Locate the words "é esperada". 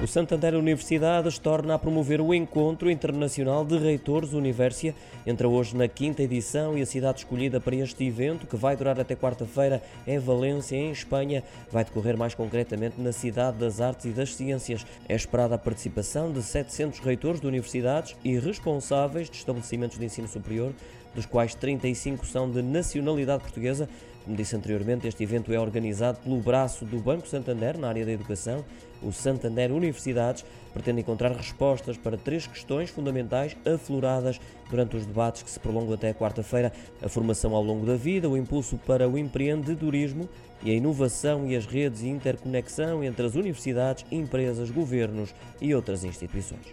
15.08-15.56